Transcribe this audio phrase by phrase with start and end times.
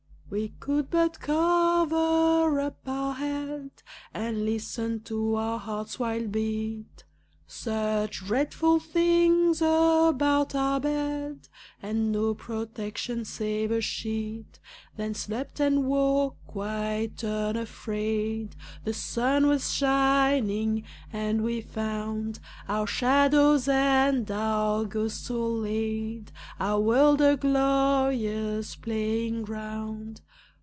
[0.33, 7.03] We could but cover up our head, And listen to our heart's wild beat
[7.45, 11.49] Such dreadful things about our bed,
[11.81, 14.59] And no protection save a sheet!
[14.95, 18.55] Then slept, and woke quite unafraid.
[18.85, 22.39] The sun was shining, and we found
[22.69, 30.21] Our shadows and our ghosts all laid, Our world a glorious playing ground.